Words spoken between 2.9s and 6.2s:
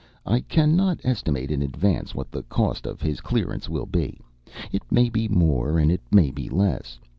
his clearance will be. It may be more, and it